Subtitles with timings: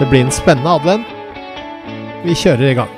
[0.00, 1.06] Det blir en spennende advent.
[2.24, 2.90] Vi kjører i gang.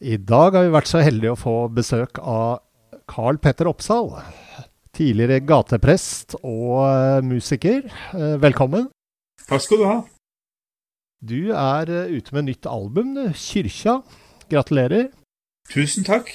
[0.00, 2.62] I dag har vi vært så heldige å få besøk av
[3.10, 4.08] Carl Petter Oppsal.
[4.96, 7.84] Tidligere gateprest og eh, musiker.
[8.16, 8.88] Eh, Velkommen.
[9.44, 9.98] Takk skal du ha.
[11.20, 13.26] Du er eh, ute med nytt album, du.
[13.36, 14.00] 'Kyrkja'.
[14.48, 15.10] Gratulerer.
[15.68, 16.30] Tusen takk.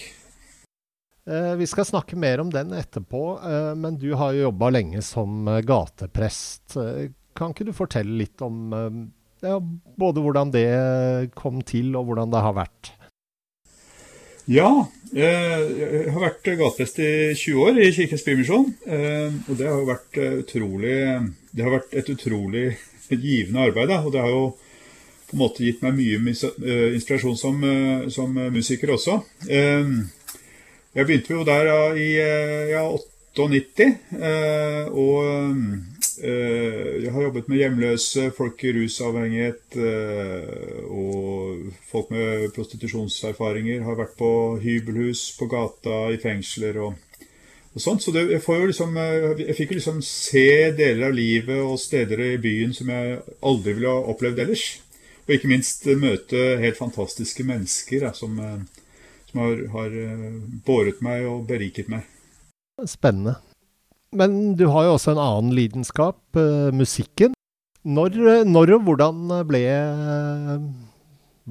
[1.26, 5.02] Eh, Vi skal snakke mer om den etterpå, eh, men du har jo jobba lenge
[5.02, 6.78] som gateprest.
[7.36, 8.70] Kan ikke du fortelle litt om
[9.42, 9.58] ja,
[9.98, 12.92] både hvordan det kom til, og hvordan det har vært?
[14.46, 14.70] Ja,
[15.10, 18.70] jeg har vært gateprest i 20 år i Kirkens Bymisjon.
[18.86, 21.00] Og det har jo vært utrolig
[21.50, 22.78] Det har vært et utrolig
[23.10, 23.98] givende arbeid.
[24.06, 24.46] Og det har jo
[25.26, 29.20] på en måte gitt meg mye eh, inspirasjon som, eh, som musiker også.
[29.50, 29.90] Eh,
[30.96, 31.68] Jeg begynte jo der
[32.00, 32.86] i eh, ja,
[33.36, 35.26] 98, eh, og
[36.16, 39.76] jeg har jobbet med hjemløse, folk i rusavhengighet
[40.88, 43.84] og folk med prostitusjonserfaringer.
[43.84, 44.30] Har vært på
[44.64, 46.96] hybelhus, på gata, i fengsler og,
[47.76, 48.06] og sånt.
[48.06, 50.48] Så det, jeg, jo liksom, jeg fikk jo liksom se
[50.80, 54.66] deler av livet og steder i byen som jeg aldri ville ha opplevd ellers.
[55.26, 58.60] Og ikke minst eh, møte helt fantastiske mennesker ja, som, eh,
[59.32, 60.28] som har, har eh,
[60.68, 62.06] båret meg og beriket meg.
[62.86, 63.40] Spennende.
[64.16, 66.20] Men du har jo også en annen lidenskap,
[66.72, 67.34] musikken.
[67.84, 68.16] Når,
[68.48, 69.60] når og hvordan ble,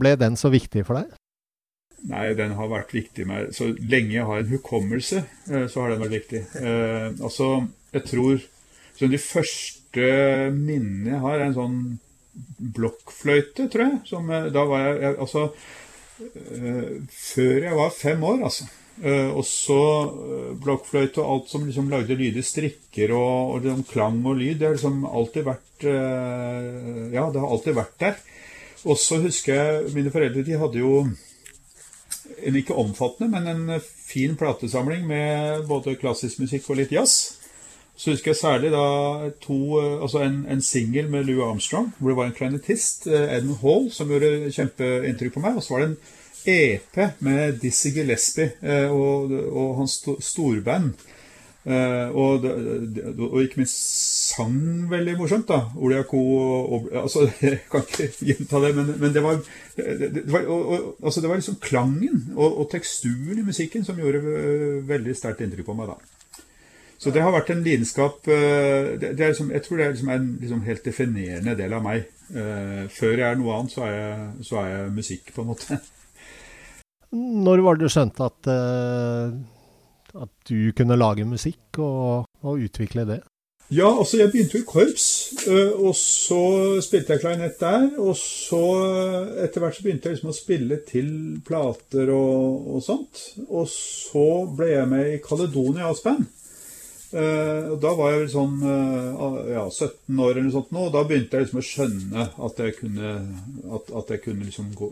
[0.01, 1.13] ble den så viktig for deg?
[2.09, 6.03] Nei, den har vært viktig med Så lenge jeg har en hukommelse, så har den
[6.05, 6.43] vært viktig.
[6.61, 7.51] Eh, altså,
[7.93, 8.43] jeg tror
[8.95, 10.09] så De første
[10.55, 11.79] minnene jeg har, er en sånn
[12.77, 13.99] blokkfløyte, tror jeg.
[14.09, 15.45] Som, eh, da var jeg, jeg Altså
[16.21, 18.71] eh, Før jeg var fem år, altså.
[19.03, 23.85] Eh, og så eh, blokkfløyte og alt som liksom lagde lyder, strikker og, og liksom
[23.91, 24.59] klang og lyd.
[24.61, 28.19] Det har liksom alltid vært eh, Ja, det har alltid vært der.
[28.85, 31.07] Og så husker jeg mine foreldre de hadde jo
[32.45, 37.44] en ikke omfattende, men en fin platesamling med både klassisk musikk og litt jazz.
[37.97, 38.85] Så husker jeg særlig da
[39.45, 43.61] to, eh, altså en, en singel med Louis Armstrong, hvor det var en klarinettist, Edmund
[43.63, 45.57] Hall, som gjorde kjempeinntrykk på meg.
[45.57, 45.99] Og så var det en
[46.55, 50.91] EP med Dizzie Gillespie eh, og, og hans sto- storband.
[51.65, 53.79] Eh, og, det- og ikke minst
[54.35, 54.59] sang
[54.91, 55.61] veldig morsomt, da.
[55.79, 56.21] Ole Co.
[56.75, 59.39] Og, altså, jeg kan ikke gjenta det, men, men det var,
[59.79, 64.21] det, var, og, altså, det var liksom klangen og, teksturen i musikken som gjorde
[64.91, 65.97] veldig sterkt inntrykk på meg da.
[67.05, 70.63] Så det har vært en lidenskap er liksom, Jeg tror det er liksom en liksom
[70.65, 72.07] helt definerende del av meg.
[72.33, 75.51] Eh, før jeg er noe annet, så er jeg, så er jeg musikk, på en
[75.53, 75.77] måte.
[77.45, 79.37] Når var det du skjønte at, eh,
[80.25, 83.21] at du kunne lage musikk og, og utvikle det?
[83.73, 85.07] Ja, altså jeg begynte jo i korps,
[85.49, 86.41] og så
[86.85, 87.87] spilte jeg klarinett der.
[88.01, 88.61] Og så
[89.41, 91.09] etter hvert så begynte jeg liksom å spille til
[91.47, 93.23] plater og, og sånt.
[93.49, 94.27] Og så
[94.57, 96.29] ble jeg med i Caledonia Jazzband.
[97.15, 100.95] Eh, da var jeg vel sånn øh, ja, 17 år eller noe sånt nå, og
[100.97, 103.13] da begynte jeg liksom å skjønne at jeg kunne,
[103.77, 104.89] at, at jeg kunne liksom gå,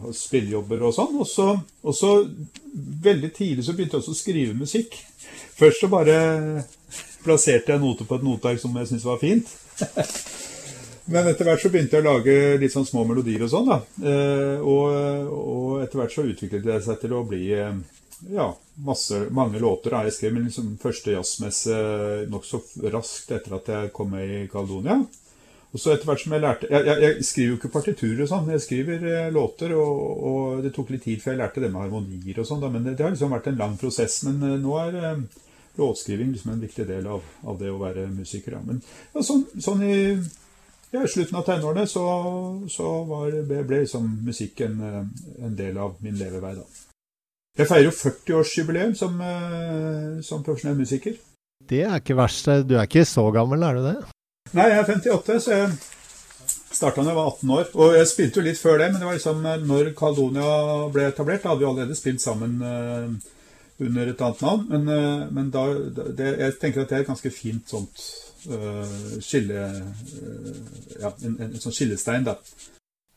[0.00, 1.18] ha spillejobber og sånn.
[1.20, 1.50] Og så,
[1.84, 2.14] og så
[3.04, 4.96] veldig tidlig så begynte jeg også å skrive musikk.
[5.58, 6.16] Først så bare
[7.26, 9.52] plasserte jeg noter på et noteark som jeg syntes var fint.
[11.12, 13.78] Men etter hvert så begynte jeg å lage litt sånn små melodier og sånn, da.
[14.08, 17.76] Eh, og, og etter hvert så utviklet det seg til å bli eh,
[18.26, 19.94] ja, masse, mange låter.
[19.94, 21.78] har Jeg skrev min liksom første jazzmesse
[22.30, 22.60] nokså
[22.92, 25.00] raskt etter at jeg kom med i Caledonia.
[25.68, 28.30] Og så etter hvert som jeg lærte Jeg, jeg, jeg skriver jo ikke partiturer og
[28.30, 29.98] sånn, jeg skriver eh, låter, og,
[30.30, 32.64] og det tok litt tid før jeg lærte det med harmonier og sånn.
[32.72, 34.22] Men det, det har liksom vært en lang prosess.
[34.28, 35.22] Men eh, nå er eh,
[35.78, 38.56] låtskriving liksom en viktig del av, av det å være musiker.
[38.58, 38.64] Ja.
[38.64, 38.80] Men
[39.14, 39.98] ja, sånn, sånn i
[40.90, 42.04] ja, slutten av tenårene så,
[42.72, 45.00] så var, ble, ble liksom musikk en, eh,
[45.44, 46.56] en del av min levevei.
[46.56, 46.87] da.
[47.58, 51.16] Jeg feirer jo 40-årsjubileum som, eh, som profesjonell musiker.
[51.68, 52.46] Det er ikke verst.
[52.68, 53.96] Du er ikke så gammel, er du det?
[54.54, 55.72] Nei, jeg er 58, så jeg
[56.78, 57.66] starta da jeg var 18 år.
[57.74, 60.52] Og jeg spilte jo litt før det, men det var liksom når Caledonia
[60.94, 63.10] ble etablert, da hadde vi allerede spilt sammen uh,
[63.82, 64.64] under et annet navn.
[64.70, 65.66] Men, uh, men da,
[66.14, 68.04] det, jeg tenker at det er et ganske fint sånt
[68.54, 69.66] uh, skille...
[70.94, 72.38] ja, en, en, en, sånn skillestein, da.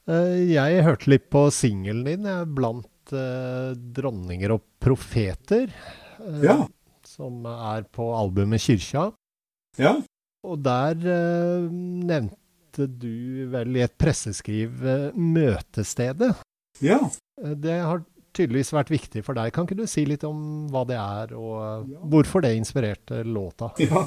[0.09, 2.25] Jeg hørte litt på singelen din,
[3.11, 5.71] blant dronninger og profeter.
[6.43, 6.65] Ja.
[7.07, 9.11] Som er på albumet Kyrkja.
[9.79, 9.97] Ja.
[10.47, 10.95] Og der
[11.67, 16.31] nevnte du vel i et presseskriv eh, møtestedet.
[16.81, 16.99] Ja.
[17.43, 19.51] Eh, det har tydeligvis vært viktig for deg.
[19.53, 23.73] Kan ikke du si litt om hva det er, og hvorfor det inspirerte låta?
[23.81, 24.05] Ja,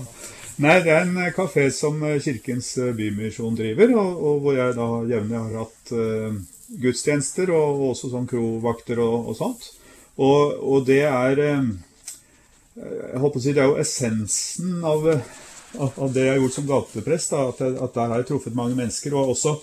[0.63, 5.41] Nei, Det er en kafé som Kirkens Bymisjon driver, og, og hvor jeg da jevnlig
[5.41, 6.37] har hatt uh,
[6.83, 9.71] gudstjenester, og, og, også sånn krovakter og, og sånt.
[10.15, 15.09] Og, og, det er Jeg på å si, det er jo essensen av
[15.79, 18.59] av det jeg har gjort som gateprest, da, at, jeg, at, der har jeg truffet
[18.59, 19.17] mange mennesker.
[19.19, 19.57] Og også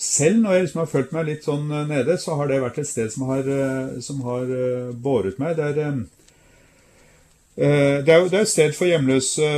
[0.00, 2.80] selv når jeg liksom har følt meg litt sånn eh, nede, så har det vært
[2.82, 5.56] et sted som har, eh, som har eh, båret meg.
[5.58, 6.02] Det er,
[7.54, 9.48] det er jo det er et sted for hjemløse,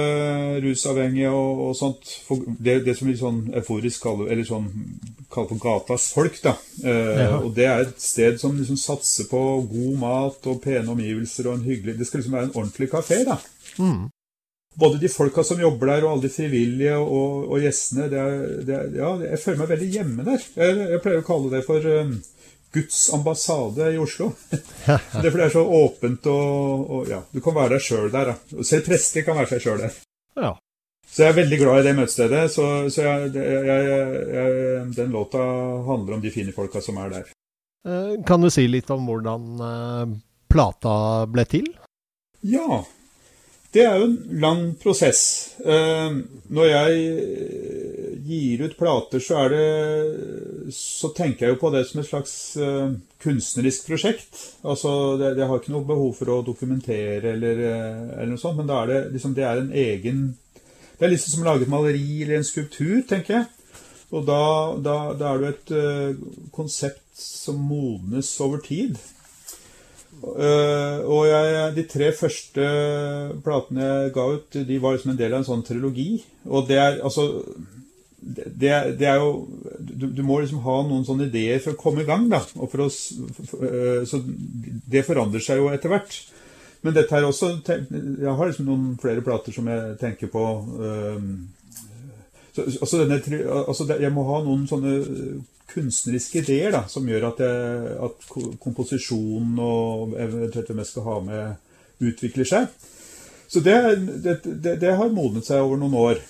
[0.64, 2.10] rusavhengige og, og sånt.
[2.58, 4.66] Det, det, som vi sånn euforisk kaller, eller sånn,
[5.32, 6.36] kaller for gatas folk.
[6.44, 6.56] da.
[6.84, 7.30] Ja.
[7.40, 9.40] Og det er et sted som liksom satser på
[9.70, 13.22] god mat og pene omgivelser og en hyggelig Det skal liksom være en ordentlig kafé.
[13.28, 13.40] da.
[13.80, 14.10] Mm
[14.76, 18.40] både de folka som jobber der, og alle de frivillige og, og gjestene det er,
[18.68, 20.48] det er, Ja, jeg føler meg veldig hjemme der.
[20.56, 21.88] Jeg, jeg pleier å kalle det for
[22.76, 24.30] Guds ambassade i Oslo.
[24.86, 28.12] det er fordi det er så åpent og, og Ja, du kan være deg sjøl
[28.12, 28.32] der.
[28.32, 28.62] Da.
[28.66, 29.98] Selv prester kan være seg sjøl der.
[30.36, 30.52] Ja.
[31.06, 32.44] Så jeg er veldig glad i det møtestedet.
[32.52, 33.30] Så, så jeg,
[33.70, 35.42] jeg, den låta
[35.86, 37.32] handler om de fine folka som er der.
[37.86, 40.16] Eh, kan du si litt om hvordan uh,
[40.50, 40.96] plata
[41.30, 41.70] ble til?
[42.44, 42.82] Ja.
[43.72, 45.22] Det er jo en lang prosess.
[45.60, 46.12] Eh,
[46.48, 47.65] når jeg eh,
[48.26, 52.34] gir ut plater, så er det Så tenker jeg jo på det som et slags
[52.60, 54.40] eh, kunstnerisk prosjekt.
[54.66, 58.70] Altså, det, jeg har ikke noe behov for å dokumentere eller, eller noe sånt, men
[58.70, 60.24] da er det liksom Det er en egen
[60.96, 63.50] Det er liksom som å lage et maleri eller en skulptur, tenker jeg.
[64.14, 64.42] Og da,
[64.80, 68.96] da, da er det et konsept som modnes over tid.
[70.22, 72.66] Uh, og jeg, de tre første
[73.44, 76.10] platene jeg ga ut, de var liksom en del av en sånn trilogi.
[76.48, 77.26] Og det er altså
[78.26, 79.46] Det, det er jo
[79.78, 82.40] du, du, må liksom ha noen sånne ideer for å komme i gang, da.
[82.58, 86.16] Og for å, for, uh, så det forandrer seg jo etter hvert.
[86.82, 90.44] Men dette her også Jeg har liksom noen flere plater som jeg tenker på.
[90.78, 91.22] Uh,
[92.56, 93.20] så, altså denne,
[93.62, 94.96] altså jeg må ha noen sånne
[95.70, 97.42] kunstneriske ideer da, som gjør at,
[98.06, 98.28] at
[98.62, 101.72] komposisjonen og eventuelt hvem jeg skal ha med,
[102.06, 102.70] utvikler seg.
[103.48, 103.76] Så det,
[104.24, 106.22] det, det, det, har modnet seg over noen år.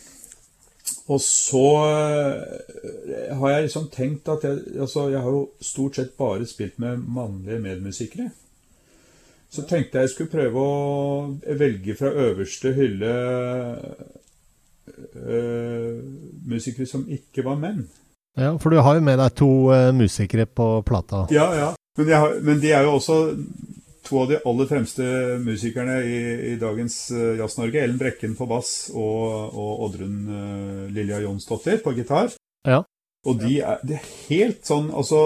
[1.06, 6.16] Og så eh, har jeg liksom tenkt at jeg, altså jeg har jo stort sett
[6.18, 8.30] bare spilt med mannlige medmusikere.
[9.50, 13.12] Så tenkte jeg jeg skulle prøve å velge fra øverste hylle
[15.14, 16.02] øh,
[16.50, 17.86] musikere som ikke var menn.
[18.36, 21.24] Ja, For du har jo med deg to uh, musikere på plata.
[21.32, 21.70] Ja, ja.
[21.96, 23.14] Men, har, men, de er jo også
[24.06, 25.06] to av de aller fremste
[25.42, 26.20] musikerne i,
[26.52, 27.82] i dagens uh, Jazz-Norge.
[27.82, 32.32] Ellen Brekken på bass og, og Oddrun uh, Lilja Jonsdottir på gitar.
[32.66, 32.82] Ja.
[33.26, 35.18] Og de er, de er helt sånn Altså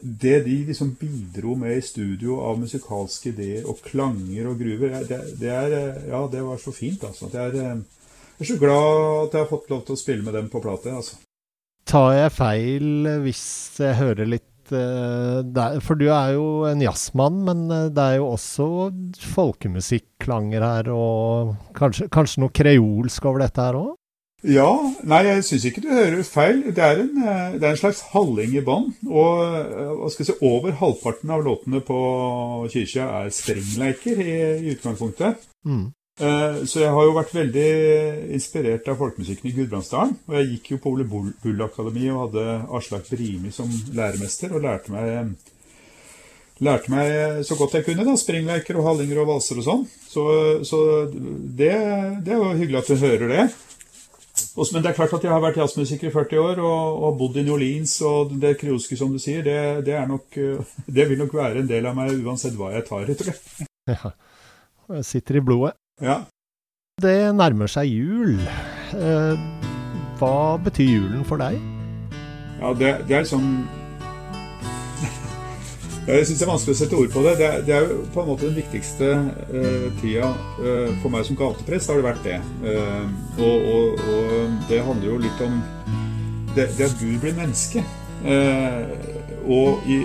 [0.00, 5.18] det de liksom bidro med i studio av musikalske ideer og klanger og gruver, det,
[5.40, 5.74] det, er,
[6.08, 7.28] ja, det var så fint, altså.
[7.32, 10.38] Det er, jeg er så glad at jeg har fått lov til å spille med
[10.38, 10.94] dem på plate.
[10.94, 11.18] altså.
[11.90, 13.42] Tar jeg feil hvis
[13.82, 18.18] jeg hører litt uh, der, For du er jo en jazzmann, men eh, det er
[18.20, 18.66] jo også
[19.34, 23.96] folkemusikklanger her, og kanskje, kanskje noe kreolsk over dette her òg?
[24.46, 24.70] Ja.
[25.04, 26.62] Nei, jeg syns ikke du hører feil.
[26.72, 28.88] Det er en, eh, det er en slags halling i bånn.
[29.10, 29.30] Og
[30.00, 32.00] hva skal jeg si, over halvparten av låtene på
[32.72, 35.44] Kyrkja er strengleiker i, i utgangspunktet.
[35.68, 35.90] Mm.
[36.20, 37.68] Eh, så jeg har jo vært veldig
[38.36, 40.18] inspirert av folkemusikken i Gudbrandsdalen.
[40.28, 42.44] Og jeg gikk jo på Ole Bull Akademi og hadde
[42.76, 45.32] Aslak Brimi som læremester, og lærte meg,
[46.60, 48.04] lærte meg så godt jeg kunne.
[48.04, 49.88] da, Springleiker og hallinger og valser og sånn.
[50.10, 50.26] Så,
[50.68, 51.72] så det,
[52.20, 53.48] det, er jo hyggelig at du hører det.
[54.60, 57.40] Men det er klart at jeg har vært jazzmusiker i 40 år og, og bodd
[57.40, 60.36] i New Orleans, og det kreolske, som du sier, det, det, nok,
[60.96, 63.68] det, vil nok være en del av meg uansett hva jeg tar, tror jeg.
[63.90, 64.12] Ja,
[64.98, 65.72] jeg sitter i blodet.
[66.00, 66.22] Ja.
[67.00, 68.40] Det nærmer seg jul.
[68.96, 69.42] Eh,
[70.20, 71.60] hva betyr julen for deg?
[72.60, 73.62] Ja, det, det er sånn
[76.08, 77.34] Jeg syns det er vanskelig å sette ord på det.
[77.40, 79.12] Det det er jo på en måte den viktigste
[79.52, 82.38] uh, tida uh, for meg som gateprest, har det vært det.
[82.64, 83.06] Uh,
[83.40, 85.60] og, og, og, det handler jo litt om
[86.56, 87.84] det, det at Gud blir menneske.
[89.48, 90.02] og i,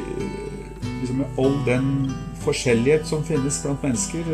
[1.02, 1.88] liksom med all den
[2.46, 4.30] forskjellighet som finnes blant mennesker,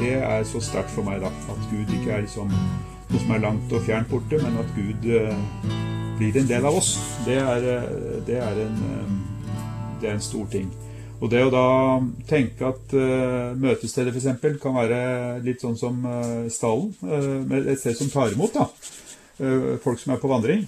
[0.00, 1.30] det er så sterkt for meg da.
[1.52, 5.08] At Gud ikke er liksom noe som er langt og fjernt borte, men at Gud
[6.20, 6.94] blir en del av oss.
[7.26, 7.66] Det er,
[8.26, 8.78] det er en
[10.00, 10.70] det er en stor ting.
[11.20, 11.66] Og det å da
[12.28, 14.60] tenke at uh, møtestedet f.eks.
[14.62, 15.00] kan være
[15.44, 18.68] litt sånn som uh, stallen, uh, et sted som tar imot da,
[19.44, 20.64] uh, folk som er på vandring.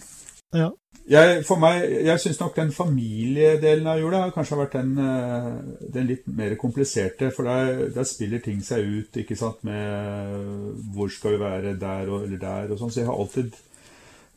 [0.53, 0.71] Ja.
[1.09, 6.07] Jeg, for meg, jeg syns nok den familiedelen av jula kanskje har vært den, den
[6.07, 7.33] litt mer kompliserte.
[7.35, 12.13] For der, der, spiller ting seg ut, ikke sant, med hvor skal vi være der
[12.13, 12.95] og, eller der og sånn.
[12.95, 13.51] Så jeg har alltid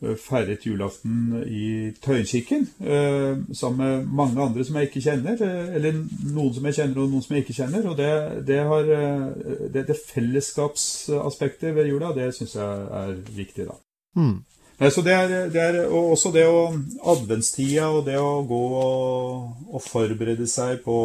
[0.03, 5.39] Eh, feiret julaften i Tøyenkirken eh, sammen med mange andre som jeg ikke kjenner.
[5.39, 6.01] Eh, eller
[6.33, 7.87] noen som jeg kjenner, og noen som jeg ikke kjenner.
[7.87, 8.11] Og det,
[8.47, 8.91] det, har,
[9.71, 13.79] det, det fellesskapsaspektet ved jula, det syns jeg er viktig, da.
[14.19, 14.35] Mm.
[14.75, 16.67] Så det er, det er, også det å
[17.07, 20.97] Adventstida og det å gå og, og forberede seg på,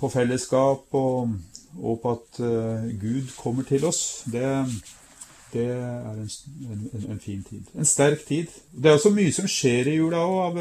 [0.00, 1.34] på fellesskap og,
[1.76, 4.48] og på at uh, Gud kommer til oss, det,
[5.52, 6.24] det er en,
[6.72, 7.68] en, en, fin tid.
[7.76, 8.48] En sterk tid.
[8.72, 10.60] Det er også mye som skjer i jula òg, av,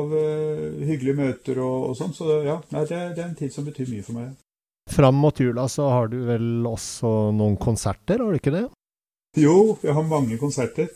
[0.00, 2.12] av, eh, hyggelige møter og, og sånn.
[2.18, 4.34] Så ja, nei, det, det, er en tid som betyr mye for meg.
[4.90, 8.66] Fram mot jula så har du vel også noen konserter, har du ikke det?
[9.38, 10.90] Jo, jeg har mange konserter.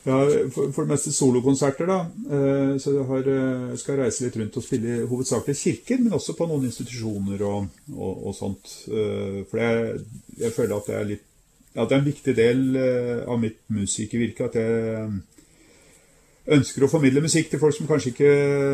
[0.00, 1.98] For, for det meste solokonserter, da.
[2.32, 6.38] Eh, så jeg har, eh, skal reise litt rundt og spille hovedsakelig kirker, men også
[6.38, 8.72] på noen institusjoner og, og, og sånt.
[8.88, 9.98] For jeg,
[10.40, 11.26] jeg føler at det er litt
[11.74, 15.12] at det er en viktig del eh, av mitt musikervirke at jeg eh,
[16.56, 18.32] ønsker å formidle musikk til folk som kanskje ikke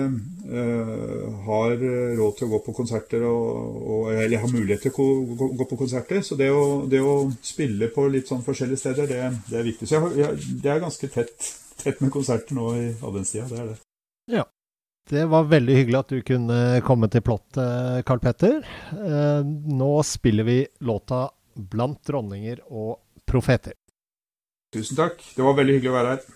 [0.09, 5.06] uh, har råd til å gå på konserter, og, og, eller har mulighet til å
[5.37, 6.23] gå, gå på konserter.
[6.26, 9.88] Så det å, det å, spille på litt sånn forskjellige steder, det, det er viktig.
[9.88, 11.50] Så jeg, jeg, det er ganske tett,
[11.83, 13.49] tett med konserter nå i adventstida.
[13.52, 13.80] Det er det.
[14.37, 14.47] Ja.
[15.06, 17.61] Det var veldig hyggelig at du kunne komme til Plott,
[18.09, 18.59] Karl Petter.
[18.90, 23.76] Uh, nå spiller vi låta blant dronninger og profeter.
[24.75, 25.23] Tusen takk.
[25.37, 26.26] Det var veldig hyggelig å være her.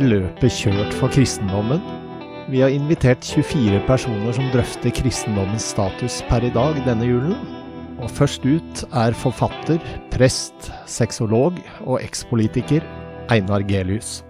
[0.00, 1.82] Er løpet kjørt for kristendommen?
[2.48, 7.34] Vi har invitert 24 personer som drøfter kristendommens status per i dag denne julen.
[8.00, 9.76] Og først ut er forfatter,
[10.08, 12.86] prest, sexolog og ekspolitiker
[13.28, 14.22] Einar Gelius.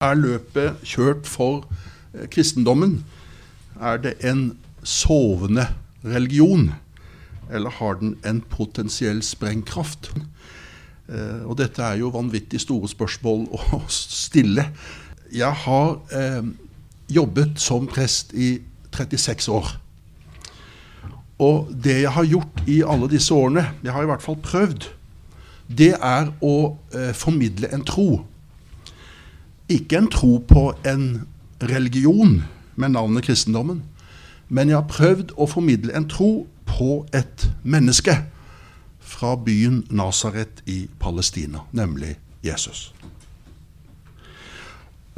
[0.00, 1.68] Er løpet kjørt for
[2.14, 3.02] eh, kristendommen?
[3.76, 5.68] Er det en sovende
[6.00, 6.70] religion?
[7.52, 10.14] Eller har den en potensiell sprengkraft?
[11.08, 14.66] Eh, og dette er jo vanvittig store spørsmål å stille.
[15.32, 16.44] Jeg har eh,
[17.08, 18.58] jobbet som prest i
[18.92, 19.72] 36 år.
[21.38, 24.88] Og det jeg har gjort i alle disse årene, jeg har i hvert fall prøvd,
[25.68, 26.54] det er å
[26.92, 28.24] eh, formidle en tro.
[29.68, 31.28] Ikke en tro på en
[31.62, 32.42] religion
[32.76, 33.82] med navnet kristendommen,
[34.48, 36.32] men jeg har prøvd å formidle en tro
[36.68, 38.16] på et menneske
[39.18, 42.92] fra byen Nasaret i Palestina, nemlig Jesus.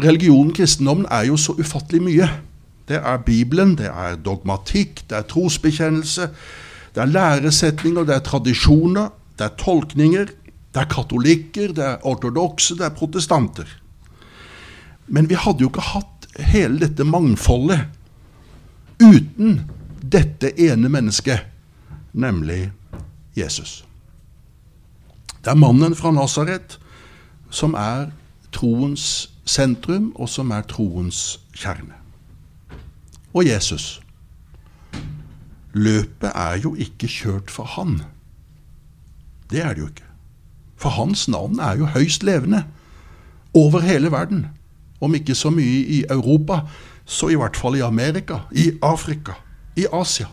[0.01, 2.29] Religionen kristendommen er jo så ufattelig mye.
[2.89, 6.31] Det er Bibelen, det er dogmatikk, det er trosbekjennelse,
[6.95, 10.33] det er læresetninger, det er tradisjoner, det er tolkninger,
[10.75, 13.69] det er katolikker, det er ortodokse, det er protestanter.
[15.07, 17.85] Men vi hadde jo ikke hatt hele dette mangfoldet
[19.03, 19.61] uten
[20.01, 21.45] dette ene mennesket,
[22.13, 22.71] nemlig
[23.37, 23.85] Jesus.
[25.45, 26.79] Det er mannen fra Nasaret
[27.51, 28.11] som er
[28.53, 31.97] troens sentrum, og som er troens kjerne.
[33.35, 34.01] Og Jesus.
[35.73, 38.01] Løpet er jo ikke kjørt for han.
[39.51, 40.07] Det er det jo ikke.
[40.77, 42.65] For hans navn er jo høyst levende
[43.55, 44.47] over hele verden.
[45.01, 46.61] Om ikke så mye i Europa,
[47.05, 49.33] så i hvert fall i Amerika, i Afrika,
[49.77, 50.27] i Asia.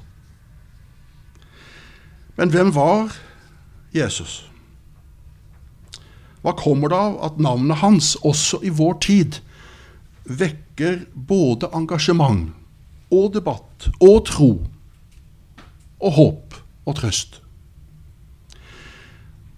[2.37, 3.15] Men hvem var
[3.93, 4.51] Jesus?
[6.47, 9.41] Hva kommer det av at navnet hans, også i vår tid,
[10.23, 12.53] vekker både engasjement
[13.11, 14.47] og debatt og tro
[15.99, 16.55] og håp
[16.87, 17.41] og trøst?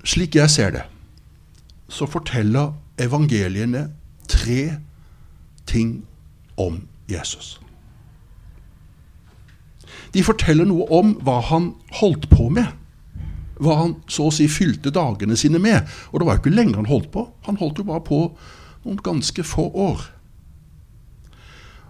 [0.02, 0.84] Slik jeg ser det,
[1.94, 3.92] så forteller evangeliene
[4.26, 4.80] tre
[5.70, 5.94] ting
[6.58, 7.60] om Jesus.
[10.18, 12.79] De forteller noe om hva han holdt på med.
[13.60, 15.88] Hva han så å si fylte dagene sine med.
[16.12, 17.26] Og det var jo ikke lenge han holdt på.
[17.48, 18.22] Han holdt jo bare på
[18.86, 20.06] noen ganske få år.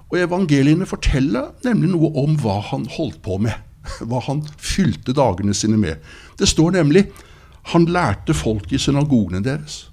[0.10, 3.54] Og evangeliene forteller nemlig noe om hva han holdt på med.
[4.02, 6.02] Hva han fylte dagene sine med.
[6.38, 7.06] Det står nemlig
[7.70, 9.84] han lærte folk i synagogene deres.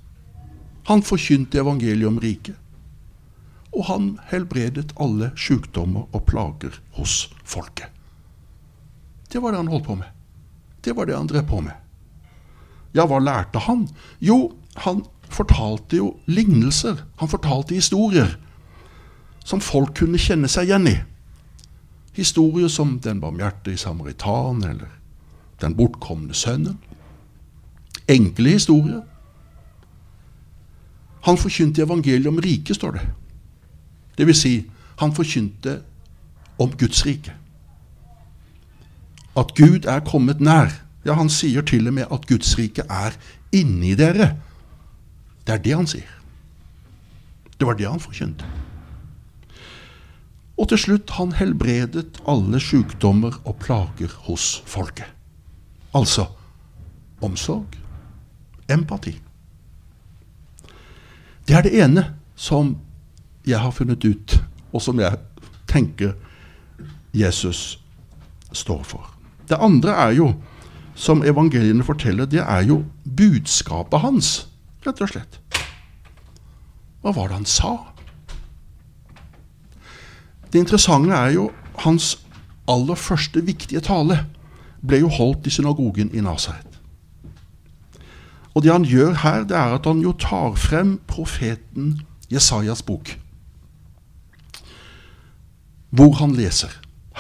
[0.89, 2.57] Han forkynte evangeliet om riket.
[3.77, 7.91] Og han helbredet alle sykdommer og plager hos folket.
[9.29, 10.16] Det var det han holdt på med.
[10.87, 11.75] Det var det han drev på med.
[12.95, 13.89] Ja, hva lærte han?
[14.23, 14.55] Jo,
[14.87, 17.03] han fortalte jo lignelser.
[17.19, 18.37] Han fortalte historier
[19.47, 20.95] som folk kunne kjenne seg igjen i.
[22.17, 24.95] Historier som Den barmhjertige samaritan eller
[25.61, 26.79] Den bortkomne sønnen.
[28.09, 29.03] Enkle historier.
[31.23, 33.07] Han forkynte evangeliet om riket, står det.
[34.19, 35.81] Det vil si, han forkynte
[36.59, 37.33] om Guds rike
[39.37, 40.73] at Gud er kommet nær.
[41.07, 43.17] Ja, han sier til og med at Guds rike er
[43.55, 44.35] inni dere.
[45.47, 46.13] Det er det han sier.
[47.57, 48.49] Det var det han forkynte.
[50.57, 55.09] Og til slutt, han helbredet alle sykdommer og plager hos folket.
[55.95, 56.27] Altså
[57.25, 57.77] omsorg,
[58.69, 59.15] empati.
[61.49, 62.77] Det er det ene som
[63.47, 64.41] jeg har funnet ut,
[64.73, 65.21] og som jeg
[65.69, 66.17] tenker
[67.15, 67.79] Jesus
[68.53, 69.16] står for.
[69.49, 70.35] Det andre er jo,
[70.95, 72.83] som evangeliene forteller, det er jo
[73.17, 74.31] budskapet hans,
[74.87, 75.41] rett og slett.
[77.03, 77.75] Hva var det han sa?
[80.51, 81.51] Det interessante er jo
[81.85, 82.17] hans
[82.67, 84.25] aller første viktige tale
[84.87, 86.81] ble jo holdt i synagogen i Nasaret.
[88.57, 92.01] Og det han gjør her, det er at han jo tar frem profeten
[92.33, 93.19] Jesajas bok,
[95.91, 96.73] hvor han leser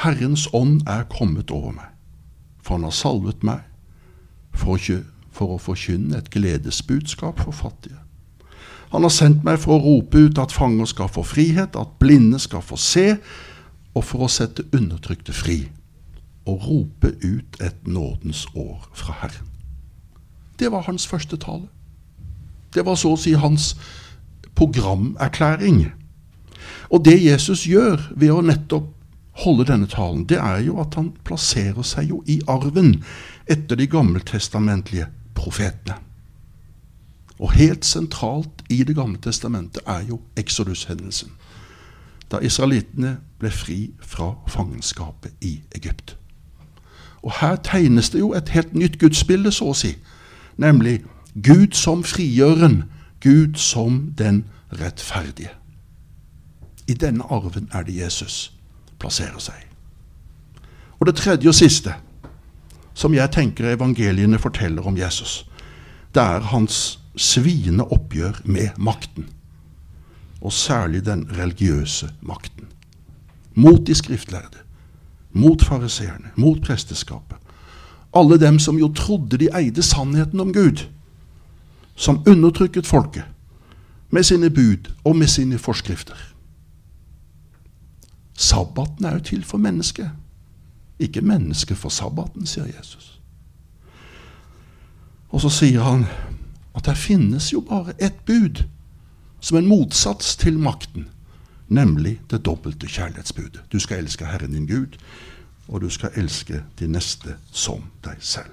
[0.03, 1.96] Herrens ånd er kommet over meg
[2.66, 3.62] for han har salvet meg
[4.57, 4.98] for å,
[5.31, 8.00] for å forkynne et gledesbudskap for fattige.
[8.90, 12.40] Han har sendt meg for å rope ut at fanger skal få frihet, at blinde
[12.42, 13.16] skal få se,
[13.94, 15.61] og for å sette undertrykte fri,
[16.46, 19.52] og rope ut et nådens år fra Herren.
[20.59, 21.68] Det var hans første tale.
[22.74, 23.74] Det var så å si hans
[24.57, 25.87] programerklæring.
[26.90, 28.96] Og det Jesus gjør ved å nettopp
[29.37, 33.03] holde denne talen, det er jo at han plasserer seg jo i arven
[33.51, 35.99] etter de gammeltestamentlige profetene.
[37.38, 41.29] Og helt sentralt i Det gamle testamentet er jo Exodus-hendelsen.
[42.31, 46.16] Da israelittene ble fri fra fangenskapet i Egypt.
[47.22, 49.96] Og her tegnes det jo et helt nytt gudsbilde, så å si.
[50.57, 52.85] Nemlig Gud som frigjøren,
[53.20, 55.53] Gud som den rettferdige.
[56.88, 58.56] I denne arven er det Jesus
[58.99, 59.63] plasserer seg.
[61.01, 61.95] Og det tredje og siste,
[62.97, 65.45] som jeg tenker evangeliene forteller om Jesus,
[66.15, 69.29] det er hans sviende oppgjør med makten.
[70.41, 72.69] Og særlig den religiøse makten.
[73.55, 74.65] Mot de skriftlærde,
[75.33, 77.37] mot fariseerne, mot presteskapet.
[78.17, 80.87] Alle dem som jo trodde de eide sannheten om Gud.
[81.95, 83.25] Som undertrykket folket
[84.11, 86.36] med sine bud og med sine forskrifter.
[88.37, 90.11] Sabbaten er jo til for mennesket,
[90.99, 93.20] ikke mennesket for sabbaten, sier Jesus.
[95.29, 96.07] Og så sier han
[96.77, 98.64] at det finnes jo bare ett bud
[99.40, 101.09] som en motsats til makten,
[101.68, 103.62] nemlig det dobbelte kjærlighetsbudet.
[103.72, 104.99] Du skal elske Herren din Gud,
[105.68, 108.53] og du skal elske de neste som deg selv.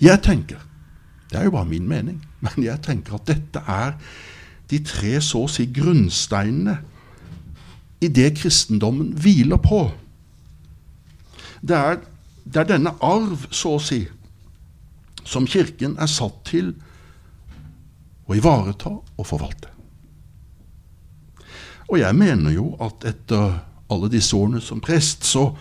[0.00, 0.58] Jeg tenker,
[1.30, 3.92] det er jo bare min mening, men jeg tenker at dette er
[4.70, 6.80] de tre så å si grunnsteinene
[8.00, 9.86] i det kristendommen hviler på.
[11.60, 12.02] Det er,
[12.44, 14.02] det er denne arv, så å si,
[15.26, 16.74] som Kirken er satt til
[18.26, 19.72] å ivareta og forvalte.
[21.86, 25.52] Og jeg mener jo at etter alle disse årene som prest, så,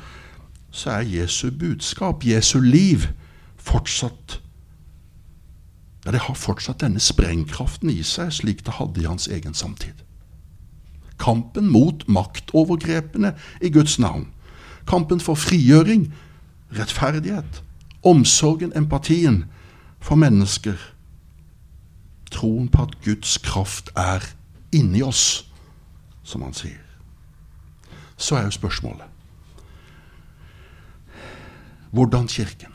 [0.74, 3.08] så er Jesu budskap, Jesu liv,
[3.58, 4.42] fortsatt
[6.06, 10.05] ja, Det har fortsatt denne sprengkraften i seg, slik det hadde i hans egen samtid.
[11.22, 14.28] Kampen mot maktovergrepene i Guds navn.
[14.88, 16.10] Kampen for frigjøring,
[16.76, 17.64] rettferdighet,
[18.04, 19.46] omsorgen, empatien
[20.00, 20.78] for mennesker
[22.36, 24.24] troen på at Guds kraft er
[24.76, 25.46] inni oss,
[26.26, 26.82] som han sier.
[28.18, 29.12] Så er jo spørsmålet
[31.96, 32.74] hvordan Kirken,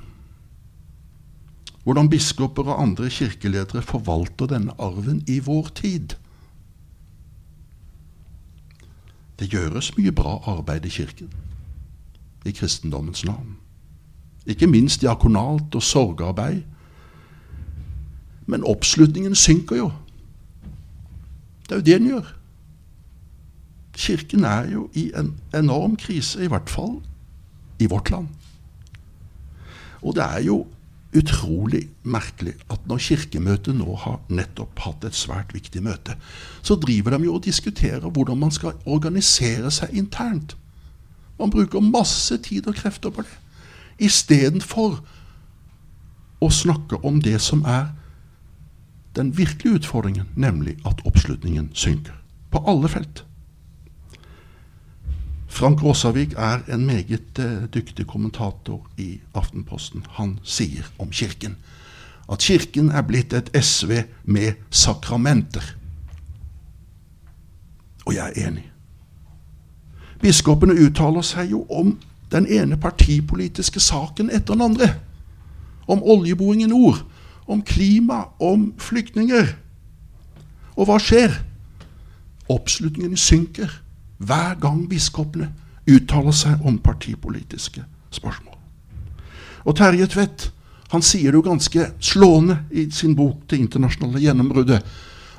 [1.85, 6.15] hvordan biskoper og andre kirkeledere forvalter denne arven i vår tid.
[9.41, 11.31] Det gjøres mye bra arbeid i Kirken,
[12.47, 13.57] i kristendommens navn.
[14.47, 16.63] Ikke minst diakonalt og sorgarbeid
[18.51, 19.91] men oppslutningen synker jo.
[21.69, 22.35] Det er jo det den gjør.
[23.93, 26.99] Kirken er jo i en enorm krise, i hvert fall
[27.79, 28.29] i vårt land.
[30.03, 30.65] Og det er jo
[31.17, 36.15] utrolig merkelig at når Kirkemøtet nå har nettopp hatt et svært viktig møte,
[36.63, 40.55] så driver de jo og diskuterer hvordan man skal organisere seg internt.
[41.41, 43.33] Man bruker masse tid og krefter på det,
[43.99, 45.01] istedenfor
[46.41, 47.91] å snakke om det som er
[49.19, 52.15] den virkelige utfordringen, nemlig at oppslutningen synker.
[52.51, 53.25] På alle felt.
[55.51, 60.07] Frank Råsavik er en meget uh, dyktig kommentator i Aftenposten.
[60.11, 61.57] Han sier om Kirken
[62.31, 65.75] at Kirken er blitt et SV med sakramenter.
[68.07, 68.65] Og jeg er enig.
[70.23, 71.97] Biskopene uttaler seg jo om
[72.31, 74.93] den ene partipolitiske saken etter den andre.
[75.91, 77.03] Om oljeboring i nord,
[77.51, 79.57] om klima, om flyktninger.
[80.77, 81.35] Og hva skjer?
[82.49, 83.81] Oppslutningen synker
[84.21, 85.51] hver gang biskopene
[85.91, 88.57] uttaler seg om partipolitiske spørsmål.
[89.65, 90.51] Og Terje Tvedt
[90.91, 94.83] han sier det jo ganske slående i sin bok 'Det internasjonale gjennombruddet'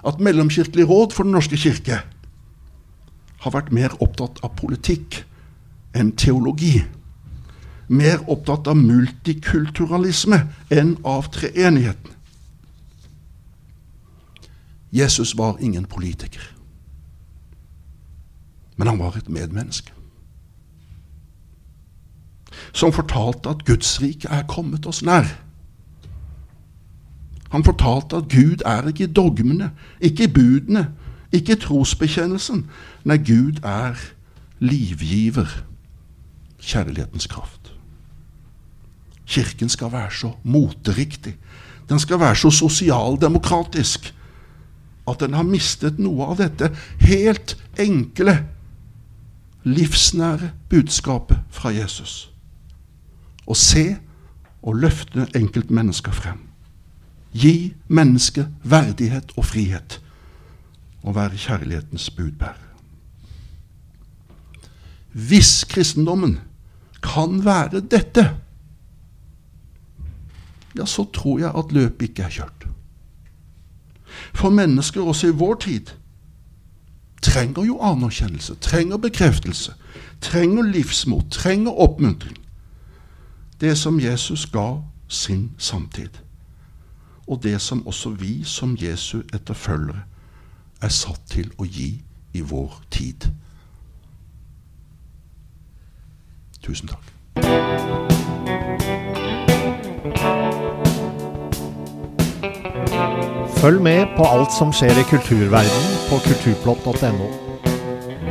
[0.03, 2.01] at Mellomkirkelig råd for Den norske kirke
[3.41, 5.25] har vært mer opptatt av politikk
[5.93, 6.83] enn teologi
[7.91, 10.39] mer opptatt av multikulturalisme
[10.71, 12.15] enn av treenigheten.
[14.91, 16.43] Jesus var ingen politiker,
[18.81, 19.91] men han var et medmenneske.
[22.73, 25.27] Som fortalte at Guds rike er kommet oss nær.
[27.51, 29.67] Han fortalte at Gud er ikke i dogmene,
[30.01, 30.87] ikke i budene,
[31.31, 32.63] ikke i trosbekjennelsen.
[33.05, 34.01] Nei, Gud er
[34.59, 35.51] livgiver,
[36.57, 37.69] kjærlighetens kraft.
[39.25, 41.35] Kirken skal være så moteriktig.
[41.89, 44.09] Den skal være så sosialdemokratisk
[45.07, 46.71] at den har mistet noe av dette
[47.05, 48.39] helt enkle,
[49.63, 52.31] livsnære budskapet fra Jesus.
[53.47, 53.85] Å se
[54.61, 56.39] og løfte enkeltmennesker frem.
[57.31, 59.99] Gi mennesket verdighet og frihet.
[61.01, 62.67] Og være kjærlighetens budbærer.
[65.11, 66.39] Hvis kristendommen
[67.03, 68.23] kan være dette,
[70.77, 72.67] ja, så tror jeg at løpet ikke er kjørt.
[74.33, 75.91] For mennesker også i vår tid
[77.31, 79.73] trenger jo anerkjennelse, trenger bekreftelse,
[80.21, 82.37] trenger livsmot, trenger oppmuntring.
[83.61, 86.09] Det som Jesus ga sin samtid,
[87.27, 90.01] og det som også vi som Jesu etterfølgere
[90.81, 92.01] er satt til å gi
[92.33, 93.29] i vår tid.
[96.61, 98.30] Tusen takk.
[103.61, 107.27] Følg med på alt som skjer i kulturverdenen på kulturplott.no.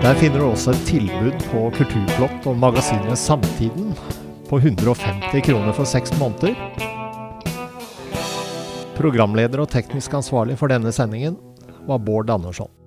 [0.02, 3.92] Der finner du også et tilbud på Kulturplott og magasinet Samtiden
[4.48, 6.58] på 150 kroner for seks måneder.
[8.98, 11.38] Programleder og teknisk ansvarlig for denne sendingen
[11.86, 12.79] var Bård Andersson.